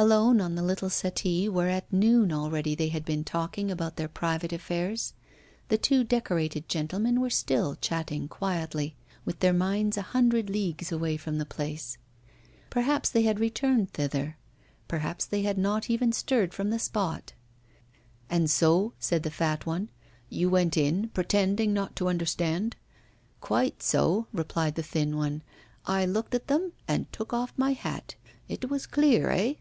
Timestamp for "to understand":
21.96-22.76